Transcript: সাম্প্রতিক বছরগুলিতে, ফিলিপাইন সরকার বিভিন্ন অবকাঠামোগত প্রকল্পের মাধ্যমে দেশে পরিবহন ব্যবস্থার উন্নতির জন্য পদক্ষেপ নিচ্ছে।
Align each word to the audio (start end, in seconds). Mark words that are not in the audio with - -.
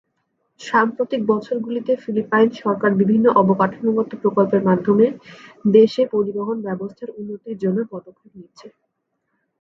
সাম্প্রতিক 0.59 1.21
বছরগুলিতে, 1.31 1.91
ফিলিপাইন 2.03 2.47
সরকার 2.61 2.91
বিভিন্ন 3.01 3.25
অবকাঠামোগত 3.41 4.09
প্রকল্পের 4.21 4.61
মাধ্যমে 4.69 5.05
দেশে 5.71 6.01
পরিবহন 6.13 6.57
ব্যবস্থার 6.67 7.09
উন্নতির 7.17 7.57
জন্য 7.63 7.77
পদক্ষেপ 7.91 8.31
নিচ্ছে। 8.35 8.67